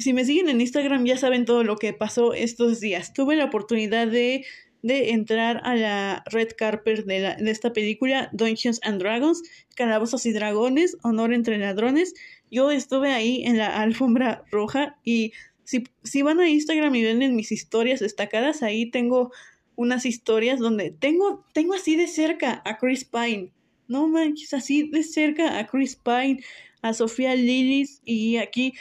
[0.00, 3.12] si me siguen en Instagram ya saben todo lo que pasó estos días.
[3.12, 4.44] Tuve la oportunidad de,
[4.82, 9.42] de entrar a la red carpet de, la, de esta película, Dungeons and Dragons,
[9.76, 12.14] Calabozos y Dragones, Honor entre Ladrones.
[12.50, 15.32] Yo estuve ahí en la alfombra roja y
[15.64, 19.30] si, si van a Instagram y ven en mis historias destacadas, ahí tengo
[19.76, 23.52] unas historias donde tengo, tengo así de cerca a Chris Pine.
[23.86, 26.42] No manches, así de cerca a Chris Pine,
[26.82, 28.74] a Sofía Lillis y aquí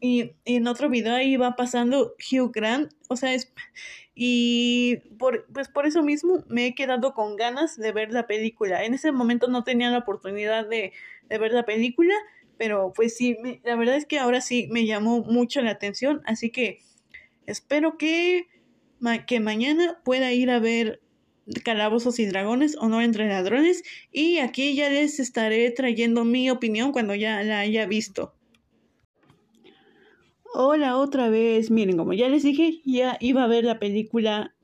[0.00, 3.52] y, en otro video ahí va pasando Hugh Grant, o sea, es,
[4.14, 8.84] y por, pues por eso mismo me he quedado con ganas de ver la película.
[8.84, 10.92] En ese momento no tenía la oportunidad de,
[11.28, 12.14] de ver la película,
[12.58, 16.50] pero pues sí, la verdad es que ahora sí me llamó mucho la atención, así
[16.50, 16.80] que
[17.46, 18.48] espero que,
[19.26, 21.00] que mañana pueda ir a ver
[21.64, 27.14] Calabozos y Dragones, Honor entre Ladrones, y aquí ya les estaré trayendo mi opinión cuando
[27.14, 28.35] ya la haya visto.
[30.58, 34.54] Hola otra vez, miren, como ya les dije, ya iba a ver la película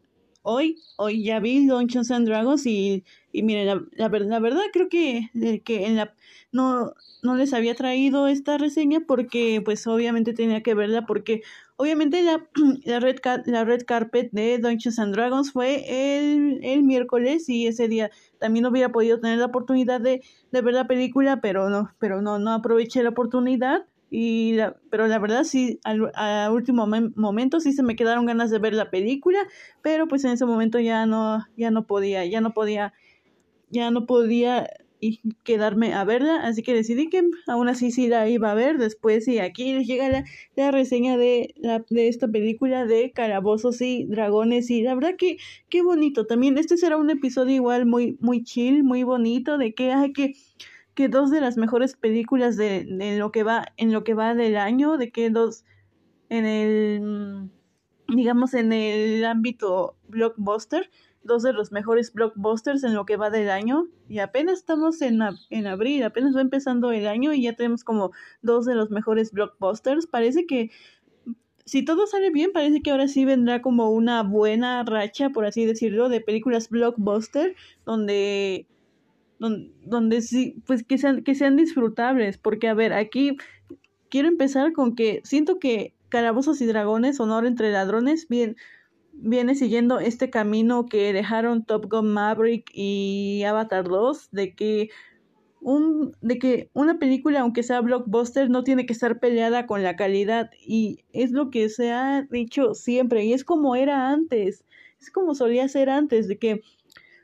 [0.40, 4.88] hoy, hoy ya vi Dungeons and Dragons y, y miren, la, la, la verdad creo
[4.88, 5.28] que,
[5.66, 6.14] que en la,
[6.50, 11.42] no, no les había traído esta reseña porque pues obviamente tenía que verla porque
[11.76, 12.48] obviamente la,
[12.86, 15.84] la, red, la red carpet de Dungeons and Dragons fue
[16.20, 20.72] el, el miércoles y ese día también hubiera podido tener la oportunidad de, de ver
[20.72, 25.42] la película pero no, pero no, no aproveché la oportunidad y la, pero la verdad
[25.44, 26.02] sí al,
[26.52, 29.38] último momento sí se me quedaron ganas de ver la película
[29.80, 32.92] pero pues en ese momento ya no ya no podía ya no podía
[33.70, 34.68] ya no podía
[35.04, 38.78] y quedarme a verla, así que decidí que aún así sí la iba a ver
[38.78, 44.04] después y aquí llega la, la reseña de, la, de esta película de Calabozos y
[44.04, 48.44] Dragones y la verdad que qué bonito, también este será un episodio igual muy muy
[48.44, 50.34] chill, muy bonito de que hay que
[50.94, 54.34] que dos de las mejores películas de, de lo que va en lo que va
[54.34, 55.64] del año, de que dos
[56.28, 57.50] en el
[58.08, 60.90] digamos en el ámbito blockbuster
[61.24, 65.20] dos de los mejores blockbusters en lo que va del año y apenas estamos en,
[65.50, 68.10] en abril, apenas va empezando el año y ya tenemos como
[68.42, 70.06] dos de los mejores blockbusters.
[70.06, 70.70] Parece que
[71.64, 75.64] si todo sale bien, parece que ahora sí vendrá como una buena racha, por así
[75.64, 78.66] decirlo, de películas blockbuster donde
[79.42, 83.36] donde, donde sí, pues que sean, que sean disfrutables, porque a ver, aquí
[84.08, 88.56] quiero empezar con que siento que Calabozos y Dragones, Honor entre Ladrones, bien,
[89.12, 94.90] viene siguiendo este camino que dejaron Top Gun Maverick y Avatar 2, de que
[95.60, 99.96] un, de que una película, aunque sea blockbuster, no tiene que estar peleada con la
[99.96, 100.50] calidad.
[100.64, 103.24] Y es lo que se ha dicho siempre.
[103.24, 104.64] Y es como era antes.
[105.00, 106.62] Es como solía ser antes, de que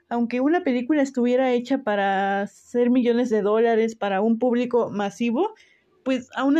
[0.08, 5.54] aunque una película estuviera hecha para ser millones de dólares para un público masivo,
[6.02, 6.58] pues aún,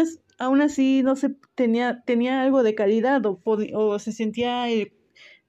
[0.61, 4.67] así no se tenía, tenía algo de calidad o, se sentía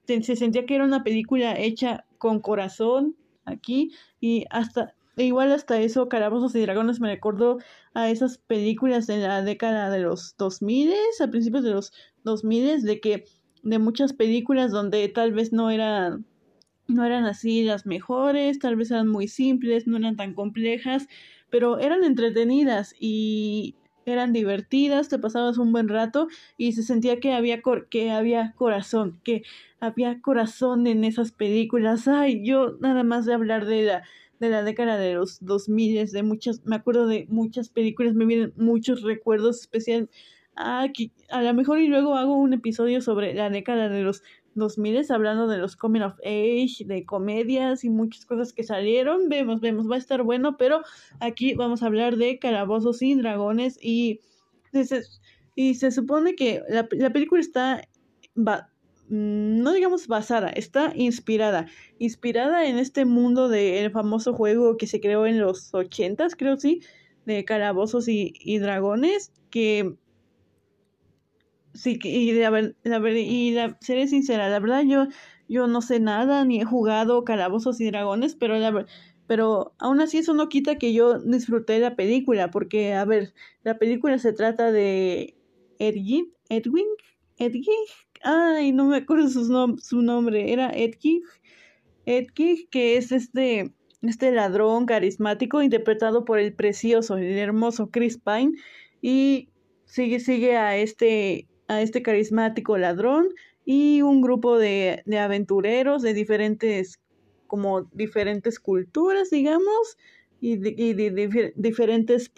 [0.06, 5.80] se sentía que era una película hecha con corazón aquí y hasta e igual hasta
[5.80, 7.58] eso Calabozos y Dragones me recordó
[7.94, 11.92] a esas películas de la década de los 2000 a principios de los
[12.24, 13.24] 2000 de que
[13.62, 16.24] de muchas películas donde tal vez no eran
[16.90, 21.06] no eran así las mejores, tal vez eran muy simples, no eran tan complejas,
[21.50, 23.76] pero eran entretenidas y
[24.06, 29.20] eran divertidas, te pasabas un buen rato y se sentía que había, que había corazón,
[29.24, 29.42] que
[29.80, 32.08] había corazón en esas películas.
[32.08, 34.02] Ay, yo nada más de hablar de la,
[34.40, 38.52] de la década de los 2000, de muchas, me acuerdo de muchas películas, me vienen
[38.56, 40.08] muchos recuerdos especiales.
[40.56, 40.88] Ah,
[41.30, 44.22] a lo mejor y luego hago un episodio sobre la década de los
[44.54, 49.28] 2000 hablando de los coming of age, de comedias y muchas cosas que salieron.
[49.28, 50.82] Vemos, vemos, va a estar bueno, pero
[51.20, 54.20] aquí vamos a hablar de calabozos y dragones y,
[55.54, 57.88] y se supone que la, la película está,
[58.36, 58.70] va,
[59.08, 61.66] mm, no digamos basada, está inspirada,
[61.98, 66.80] inspirada en este mundo del famoso juego que se creó en los ochentas, creo sí,
[67.26, 69.96] de calabozos y, y dragones, que
[71.74, 75.06] sí, y la, la, y la, seré sincera, la verdad yo,
[75.48, 78.86] yo no sé nada, ni he jugado Calabozos y Dragones, pero la
[79.30, 83.78] pero aún así eso no quita que yo disfruté la película, porque, a ver, la
[83.78, 85.36] película se trata de
[85.78, 86.86] Edwin, Edwin,
[87.36, 87.64] Edwin,
[88.24, 91.22] ay, no me acuerdo su, su nombre, era Edwin,
[92.06, 98.54] Edwin, que es este, este ladrón carismático interpretado por el precioso, el hermoso Chris Pine,
[99.00, 99.50] y
[99.84, 103.28] sigue, sigue a este a este carismático ladrón
[103.64, 106.98] y un grupo de, de aventureros de diferentes,
[107.46, 109.96] como diferentes culturas, digamos,
[110.40, 112.28] y de, diferentes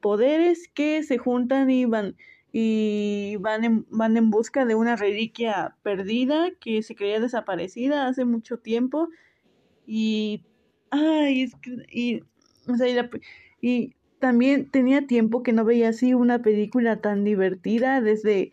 [0.00, 2.16] poderes que se juntan y van
[2.52, 8.24] y van en, van en busca de una reliquia perdida que se creía desaparecida hace
[8.24, 9.08] mucho tiempo.
[9.86, 10.42] Y
[10.90, 11.48] ay
[11.92, 12.22] y,
[12.66, 13.08] o sea,
[13.60, 18.50] y también tenía tiempo que no veía así una película tan divertida desde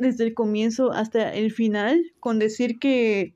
[0.00, 3.34] desde el comienzo hasta el final con decir que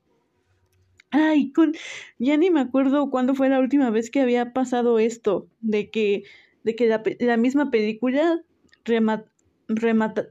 [1.11, 1.73] ay con
[2.19, 6.23] ya ni me acuerdo cuándo fue la última vez que había pasado esto de que
[6.63, 8.41] de que la, la misma película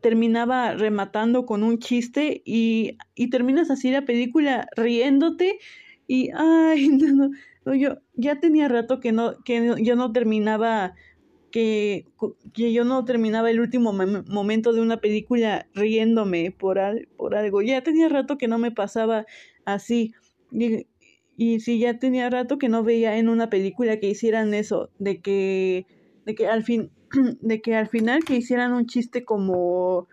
[0.00, 5.58] terminaba rematando con un chiste y, y terminas así la película riéndote
[6.06, 7.30] y ay no,
[7.64, 10.94] no, yo ya tenía rato que no que yo no terminaba
[11.54, 12.08] que,
[12.52, 16.80] que yo no terminaba el último momento de una película riéndome por,
[17.16, 17.62] por algo.
[17.62, 19.24] Ya tenía rato que no me pasaba
[19.64, 20.14] así.
[20.50, 20.88] Y,
[21.36, 25.20] y sí, ya tenía rato que no veía en una película que hicieran eso, de
[25.20, 25.86] que,
[26.26, 26.90] de que al fin,
[27.40, 30.08] de que al final que hicieran un chiste como,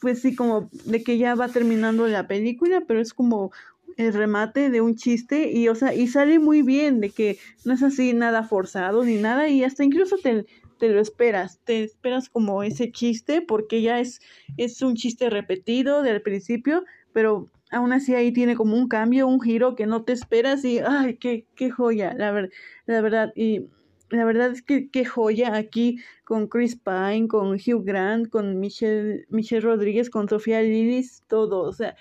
[0.00, 3.52] pues sí, como de que ya va terminando la película, pero es como
[3.96, 7.74] el remate de un chiste y o sea y sale muy bien de que no
[7.74, 10.46] es así nada forzado ni nada y hasta incluso te,
[10.78, 14.20] te lo esperas te esperas como ese chiste porque ya es
[14.56, 19.40] es un chiste repetido del principio pero aún así ahí tiene como un cambio un
[19.40, 22.50] giro que no te esperas y ay qué qué joya la verdad
[22.86, 23.66] la verdad y
[24.10, 29.26] la verdad es que qué joya aquí con Chris Pine, con Hugh Grant, con Michelle,
[29.30, 31.96] Michelle Rodríguez, con Sofía Lillis, todo, o sea,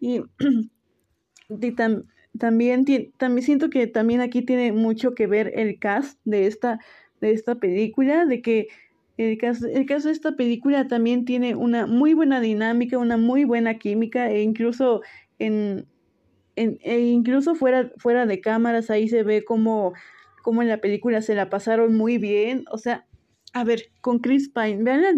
[0.00, 0.22] y
[2.38, 2.84] también,
[3.16, 6.78] también siento que también aquí tiene mucho que ver el cast de esta,
[7.20, 8.68] de esta película, de que
[9.16, 13.44] el caso, el caso de esta película también tiene una muy buena dinámica, una muy
[13.44, 15.00] buena química, e incluso
[15.38, 15.86] en,
[16.56, 19.94] en e incluso fuera, fuera de cámaras ahí se ve como,
[20.42, 22.64] como en la película se la pasaron muy bien.
[22.70, 23.06] O sea,
[23.54, 25.12] a ver, con Chris Pine, vean la,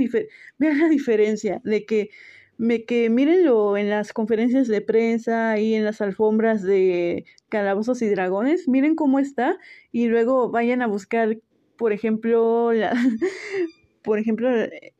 [0.58, 2.10] vean la diferencia de que
[2.59, 8.09] me, que mírenlo en las conferencias de prensa y en las alfombras de calabozos y
[8.09, 9.59] dragones, miren cómo está
[9.92, 11.38] y luego vayan a buscar,
[11.77, 12.92] por ejemplo, la,
[14.03, 14.51] por ejemplo,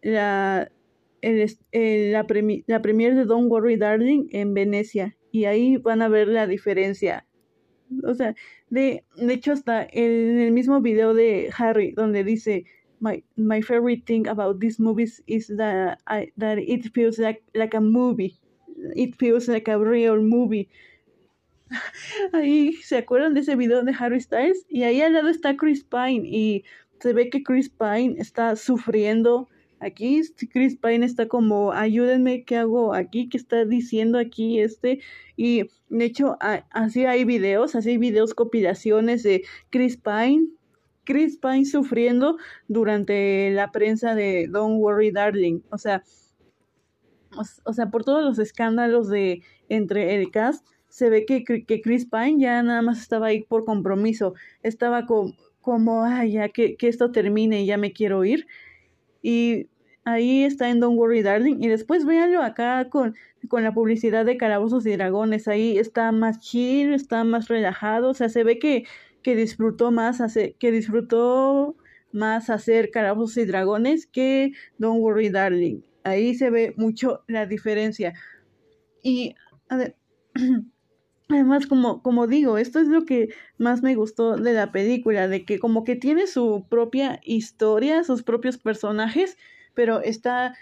[0.03, 0.71] la,
[1.21, 1.57] el,
[2.12, 2.27] la,
[2.66, 7.27] la premier de Don't Worry Darling en Venecia y ahí van a ver la diferencia.
[8.05, 8.35] O sea,
[8.71, 12.64] de, de hecho hasta en el mismo video de Harry donde dice
[13.00, 17.74] my my favorite thing about these movies is that I, that it feels like like
[17.74, 18.37] a movie.
[18.94, 20.68] It feels like a real movie.
[22.32, 25.84] Ahí se acuerdan de ese video de Harry Styles y ahí al lado está Chris
[25.84, 26.64] Pine y
[27.00, 29.48] se ve que Chris Pine está sufriendo
[29.80, 30.22] aquí.
[30.50, 33.28] Chris Pine está como ayúdenme, ¿qué hago aquí?
[33.28, 35.00] ¿Qué está diciendo aquí este?
[35.37, 40.48] Y de hecho así hay videos, así hay videos compilaciones de Chris Pine
[41.09, 42.37] Chris Pine sufriendo
[42.68, 45.61] durante la prensa de Don't Worry Darling.
[45.71, 46.03] O sea,
[47.64, 51.44] o, sea, por todos los escándalos de entre el cast, se ve que,
[51.83, 54.35] Chris Pine ya nada más estaba ahí por compromiso.
[54.62, 55.07] Estaba
[55.62, 58.47] como, ay, ya que, que esto termine y ya me quiero ir.
[59.23, 59.68] Y
[60.05, 61.57] ahí está en Don't Worry Darling.
[61.62, 63.14] Y después véanlo acá con,
[63.49, 65.49] con la publicidad de Calabozos y Dragones.
[65.49, 68.11] Ahí está más chill, está más relajado.
[68.11, 68.85] O sea, se ve que
[69.22, 71.76] que disfrutó más hacer, que disfrutó
[72.12, 75.81] más hacer Calabozos y Dragones que Don't Worry Darling.
[76.04, 78.14] Ahí se ve mucho la diferencia.
[79.02, 79.35] Y
[81.28, 83.28] además, como, como digo, esto es lo que
[83.59, 88.22] más me gustó de la película, de que como que tiene su propia historia, sus
[88.22, 89.37] propios personajes,
[89.74, 90.54] pero está,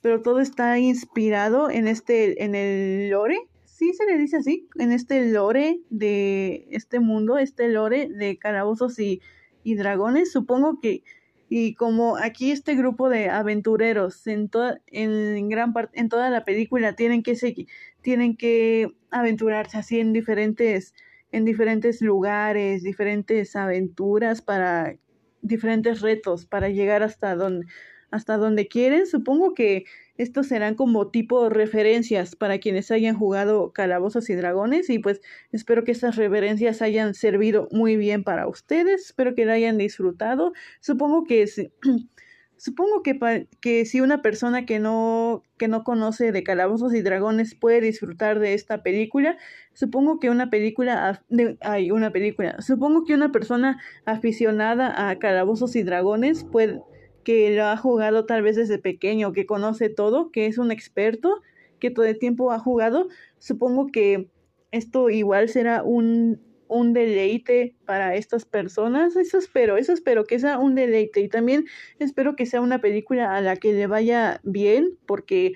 [0.00, 3.38] pero todo está inspirado en este, en el lore
[3.80, 8.98] sí se le dice así, en este lore de este mundo, este lore de calabozos
[8.98, 9.22] y,
[9.64, 11.02] y dragones, supongo que,
[11.48, 16.44] y como aquí este grupo de aventureros en toda, en gran parte, en toda la
[16.44, 17.68] película tienen que seguir,
[18.02, 20.92] tienen que aventurarse así en diferentes,
[21.32, 24.94] en diferentes lugares, diferentes aventuras para
[25.40, 27.66] diferentes retos para llegar hasta donde,
[28.10, 29.06] hasta donde quieren.
[29.06, 29.84] Supongo que
[30.16, 35.84] estos serán como tipo referencias para quienes hayan jugado Calabozos y Dragones y pues espero
[35.84, 40.52] que estas referencias hayan servido muy bien para ustedes, espero que la hayan disfrutado.
[40.80, 41.46] Supongo que
[42.58, 47.54] supongo que, que si una persona que no que no conoce de Calabozos y Dragones
[47.54, 49.38] puede disfrutar de esta película,
[49.72, 51.22] supongo que una película
[51.62, 56.82] hay una película, supongo que una persona aficionada a Calabozos y Dragones puede
[57.30, 61.42] que lo ha jugado tal vez desde pequeño, que conoce todo, que es un experto,
[61.78, 63.06] que todo el tiempo ha jugado,
[63.38, 64.28] supongo que
[64.72, 69.14] esto igual será un, un deleite para estas personas.
[69.14, 71.20] Eso espero, eso espero que sea un deleite.
[71.20, 71.66] Y también
[72.00, 75.52] espero que sea una película a la que le vaya bien, porque,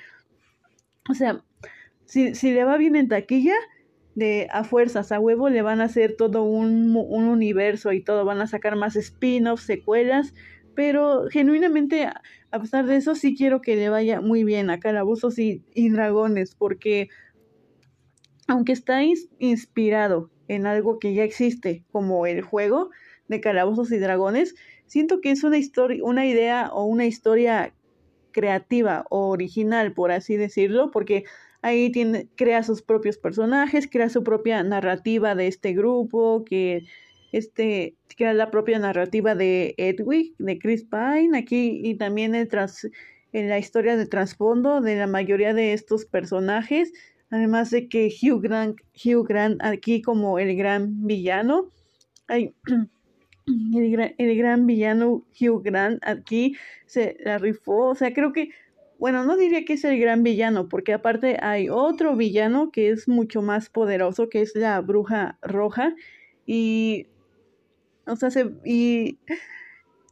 [1.11, 1.43] o sea,
[2.05, 3.57] si, si le va bien en taquilla,
[4.15, 8.25] de a fuerzas, a huevo, le van a hacer todo un, un universo y todo,
[8.25, 10.35] van a sacar más spin-offs, secuelas,
[10.75, 12.07] pero genuinamente,
[12.51, 16.55] a pesar de eso, sí quiero que le vaya muy bien a Calabozos y, Dragones,
[16.55, 17.09] porque
[18.47, 19.03] aunque está
[19.39, 22.91] inspirado en algo que ya existe, como el juego
[23.29, 24.55] de Calabozos y Dragones,
[24.87, 27.75] siento que es una historia, una idea o una historia
[28.33, 31.25] creativa o original, por así decirlo, porque
[31.63, 36.85] ahí tiene, crea sus propios personajes, crea su propia narrativa de este grupo, que
[37.35, 42.87] este, crea la propia narrativa de Edwig, de Chris Pine, aquí y también el tras,
[43.33, 46.93] en la historia de trasfondo de la mayoría de estos personajes,
[47.31, 51.73] además de que Hugh Grant, Hugh Grant aquí como el gran villano,
[52.29, 52.55] hay,
[53.47, 56.55] el, gran, el gran villano Hugh Grant aquí
[56.87, 58.51] se la rifó, o sea, creo que,
[59.01, 63.09] bueno, no diría que es el gran villano, porque aparte hay otro villano que es
[63.09, 65.97] mucho más poderoso, que es la bruja roja,
[66.47, 67.09] y
[68.07, 69.19] o sea, se, y,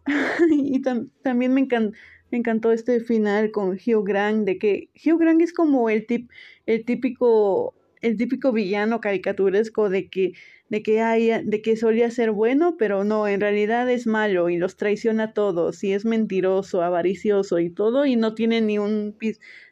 [0.51, 1.97] y también me, encanta
[2.31, 6.31] me encantó este final con Hugh Grant, de que Hugh Grant es como el, tip,
[6.67, 10.33] el típico el típico villano caricaturesco de que
[10.69, 14.57] de que haya, de que solía ser bueno, pero no, en realidad es malo y
[14.57, 19.17] los traiciona a todos y es mentiroso, avaricioso y todo y no tiene ni un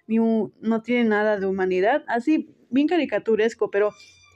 [0.07, 3.93] ni un no tiene nada de humanidad, así bien caricaturesco, pero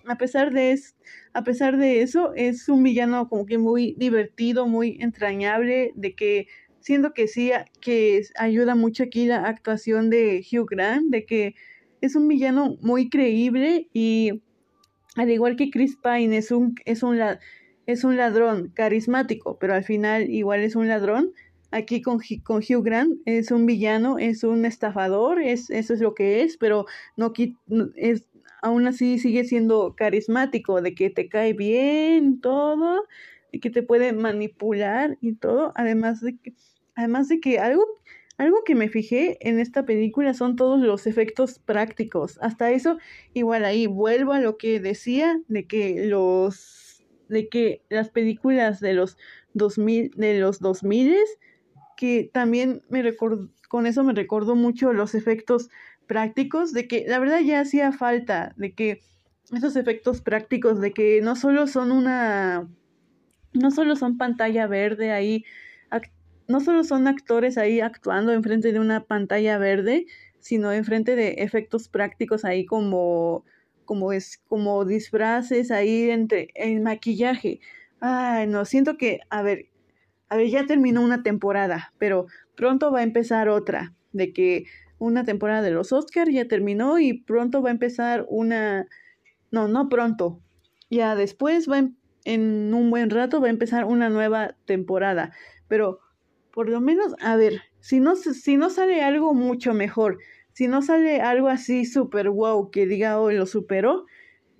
[0.06, 0.96] a pesar de es,
[1.32, 6.46] a pesar de eso es un villano como que muy divertido, muy entrañable, de que
[6.80, 7.50] siento que sí,
[7.80, 11.54] que ayuda mucho aquí la actuación de Hugh Grant, de que
[12.00, 14.42] es un villano muy creíble y
[15.16, 17.18] al igual que Chris Pine es un, es un,
[17.86, 21.32] es un ladrón carismático, pero al final igual es un ladrón.
[21.70, 26.14] Aquí con, con Hugh Grant es un villano, es un estafador, es, eso es lo
[26.14, 26.86] que es, pero
[27.16, 27.32] no
[27.96, 28.28] es,
[28.64, 33.06] aún así sigue siendo carismático, de que te cae bien todo,
[33.52, 36.54] y que te puede manipular y todo, además de que
[36.94, 37.84] Además de que algo,
[38.38, 42.38] algo que me fijé en esta película son todos los efectos prácticos.
[42.40, 42.98] Hasta eso,
[43.32, 48.92] igual ahí vuelvo a lo que decía de que los de que las películas de
[48.92, 49.16] los
[49.54, 51.16] 2000 de los 2000
[51.96, 55.70] que también me recordó con eso me recordó mucho los efectos
[56.06, 59.00] prácticos de que la verdad ya hacía falta de que
[59.52, 62.68] esos efectos prácticos de que no solo son una
[63.52, 65.44] no solo son pantalla verde ahí
[66.48, 70.06] no solo son actores ahí actuando enfrente de una pantalla verde,
[70.40, 73.44] sino enfrente de efectos prácticos ahí como,
[73.84, 77.60] como es, como disfraces ahí entre el maquillaje.
[78.00, 79.68] Ay, no, siento que, a ver,
[80.28, 82.26] a ver, ya terminó una temporada, pero
[82.56, 84.64] pronto va a empezar otra, de que
[85.04, 88.86] una temporada de los Oscars ya terminó y pronto va a empezar una,
[89.50, 90.40] no, no pronto,
[90.90, 95.32] ya después va en, en un buen rato va a empezar una nueva temporada,
[95.68, 96.00] pero
[96.52, 100.18] por lo menos, a ver, si no, si no sale algo mucho mejor,
[100.52, 104.06] si no sale algo así súper wow que diga hoy lo superó,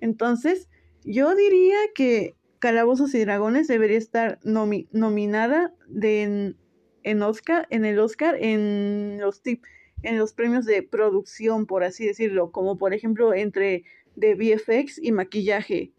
[0.01, 0.69] entonces
[1.03, 6.55] yo diría que Calabozos y Dragones debería estar nominada de,
[7.03, 9.63] en, Oscar, en el Oscar en los tip,
[10.05, 13.83] en los premios de producción, por así decirlo, como por ejemplo entre
[14.15, 15.91] de VFX y maquillaje.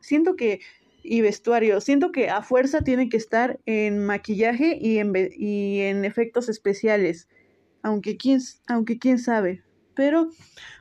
[0.00, 0.60] siento que
[1.02, 1.80] y vestuario.
[1.80, 7.28] Siento que a fuerza tiene que estar en maquillaje y en, y en efectos especiales.
[7.82, 9.62] Aunque quién, aunque quién sabe.
[9.94, 10.28] Pero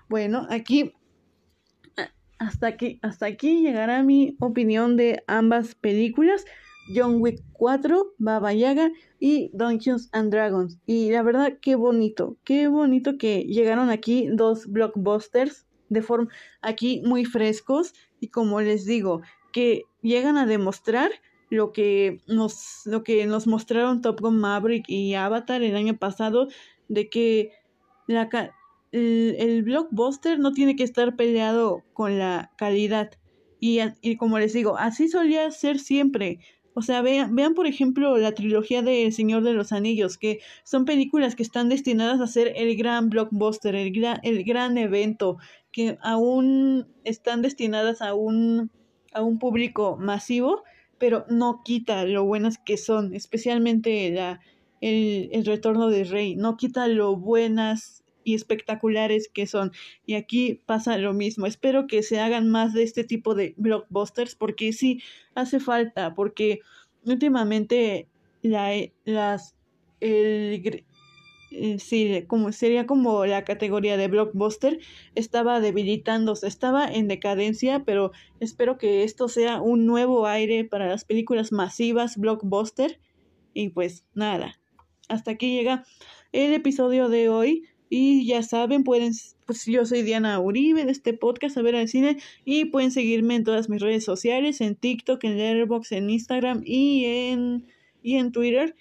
[0.10, 0.94] bueno, aquí
[2.40, 6.46] hasta aquí, hasta aquí llegará mi opinión de ambas películas.
[6.94, 10.80] John Wick 4, Baba Yaga y Dungeons and Dragons.
[10.86, 16.30] Y la verdad, qué bonito, qué bonito que llegaron aquí dos blockbusters de forma
[16.62, 17.94] aquí muy frescos.
[18.20, 19.22] Y como les digo,
[19.52, 21.12] que llegan a demostrar
[21.50, 26.48] lo que nos, lo que nos mostraron Top Gun Maverick y Avatar el año pasado,
[26.90, 27.52] de que
[28.08, 28.30] la,
[28.92, 33.12] el, el, blockbuster no tiene que estar peleado con la calidad.
[33.60, 36.40] Y, y como les digo, así solía ser siempre.
[36.78, 40.42] O sea, vean, vean por ejemplo la trilogía de El Señor de los Anillos, que
[40.64, 45.38] son películas que están destinadas a ser el gran blockbuster, el gran, el gran evento,
[45.72, 48.70] que aún están destinadas a un
[49.12, 50.62] a un público masivo,
[51.00, 54.40] pero no quita lo buenas que son, especialmente la,
[54.80, 59.72] el, el retorno de Rey, no quita lo buenas y espectaculares que son.
[60.06, 61.46] Y aquí pasa lo mismo.
[61.46, 65.02] Espero que se hagan más de este tipo de blockbusters porque sí
[65.34, 66.60] hace falta, porque
[67.06, 68.10] últimamente
[68.42, 68.74] la,
[69.06, 69.56] las,
[70.02, 70.84] el,
[71.52, 74.80] eh, sí, como sería como la categoría de blockbuster,
[75.16, 78.12] estaba debilitándose, estaba en decadencia, pero
[78.42, 83.00] espero que esto sea un nuevo aire para las películas masivas blockbuster.
[83.54, 84.60] Y pues nada,
[85.08, 85.86] hasta aquí llega
[86.34, 87.70] el episodio de hoy.
[87.90, 89.14] Y ya saben, pueden,
[89.46, 93.36] pues yo soy Diana Uribe de este podcast A ver al cine y pueden seguirme
[93.36, 97.66] en todas mis redes sociales, en TikTok, en Letterboxd, en Instagram y en,
[98.04, 98.76] y en Twitter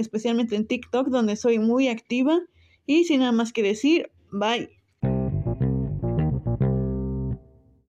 [0.00, 2.40] especialmente en TikTok, donde soy muy activa.
[2.86, 4.79] Y sin nada más que decir, bye.